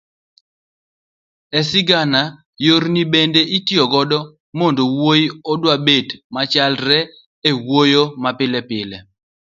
[1.59, 2.21] e sigana,
[2.65, 4.01] yorni bende itiyogo
[4.59, 6.99] mondo wuoyo odwabet machalre
[7.49, 8.97] e wuoyo mapilepile